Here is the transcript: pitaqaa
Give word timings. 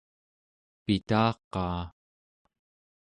pitaqaa 0.85 1.81